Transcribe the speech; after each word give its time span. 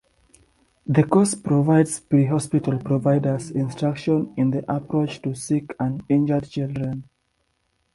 The 0.87 1.03
course 1.03 1.35
provides 1.35 1.99
prehospital 1.99 2.83
providers 2.83 3.51
instruction 3.51 4.33
in 4.35 4.49
the 4.49 4.65
approach 4.77 5.21
to 5.21 5.35
sick 5.35 5.75
and 5.79 6.01
injured 6.09 6.49
children. 6.49 7.07